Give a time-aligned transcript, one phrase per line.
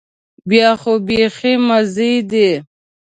[0.49, 2.49] بیا خو بيخي مزې دي.